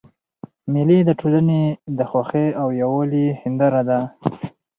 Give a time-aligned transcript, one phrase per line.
[0.71, 1.63] مېلې د ټولني
[1.97, 3.99] د خوښۍ او یووالي هنداره ده.